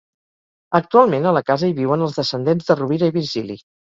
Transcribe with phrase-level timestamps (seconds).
[0.79, 3.59] Actualment a la casa hi viuen els descendents de Rovira i Virgili.